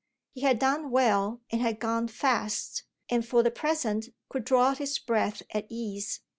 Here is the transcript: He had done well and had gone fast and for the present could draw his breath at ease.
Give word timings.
He 0.31 0.41
had 0.41 0.57
done 0.57 0.89
well 0.89 1.41
and 1.51 1.61
had 1.61 1.79
gone 1.79 2.07
fast 2.07 2.85
and 3.07 3.23
for 3.23 3.43
the 3.43 3.51
present 3.51 4.09
could 4.29 4.45
draw 4.45 4.73
his 4.73 4.97
breath 4.97 5.43
at 5.51 5.67
ease. 5.69 6.21